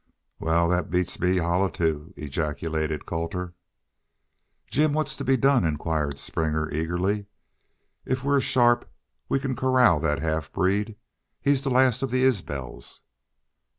"Wal!... 0.39 0.67
that 0.69 0.89
beats 0.89 1.19
me 1.19 1.37
holler, 1.37 1.69
too," 1.69 2.11
ejaculated 2.17 3.05
Colter. 3.05 3.53
"Jim, 4.65 4.93
what's 4.93 5.15
to 5.15 5.23
be 5.23 5.37
done?" 5.37 5.63
inquired 5.63 6.17
Springer, 6.17 6.71
eagerly. 6.71 7.27
"If 8.03 8.23
we're 8.23 8.41
sharp 8.41 8.89
we 9.29 9.37
can 9.39 9.55
corral 9.55 9.99
that 9.99 10.17
half 10.17 10.51
breed. 10.51 10.95
He's 11.39 11.61
the 11.61 11.69
last 11.69 12.01
of 12.01 12.09
the 12.09 12.23
Isbels." 12.23 13.01